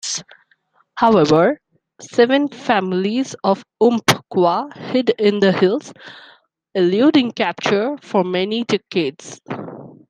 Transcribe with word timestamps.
However, 0.95 1.61
seven 2.01 2.47
families 2.47 3.35
of 3.43 3.63
Umpqua 3.79 4.71
hid 4.75 5.11
in 5.19 5.39
the 5.41 5.51
hills, 5.51 5.93
eluding 6.73 7.33
capture 7.33 7.97
for 8.01 8.23
many 8.23 8.63
decades. 8.63 9.39